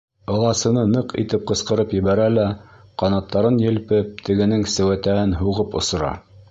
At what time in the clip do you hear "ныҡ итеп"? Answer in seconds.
0.93-1.43